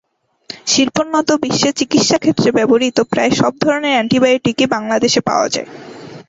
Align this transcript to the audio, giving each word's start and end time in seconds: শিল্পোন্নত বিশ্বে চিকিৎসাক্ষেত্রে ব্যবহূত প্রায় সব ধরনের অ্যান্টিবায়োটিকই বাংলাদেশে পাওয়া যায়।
শিল্পোন্নত 0.67 1.29
বিশ্বে 1.43 1.69
চিকিৎসাক্ষেত্রে 1.79 2.49
ব্যবহূত 2.57 2.97
প্রায় 3.11 3.31
সব 3.39 3.53
ধরনের 3.63 3.93
অ্যান্টিবায়োটিকই 3.95 4.67
বাংলাদেশে 4.75 5.21
পাওয়া 5.29 5.47
যায়। 5.49 5.69